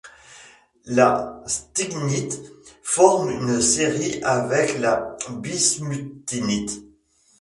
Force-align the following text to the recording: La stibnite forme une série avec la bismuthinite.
La 0.85 1.43
stibnite 1.45 2.41
forme 2.81 3.29
une 3.29 3.61
série 3.61 4.19
avec 4.23 4.79
la 4.79 5.15
bismuthinite. 5.29 6.83